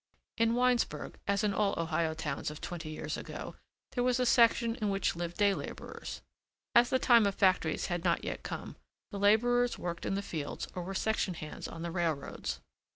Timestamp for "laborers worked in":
9.19-10.15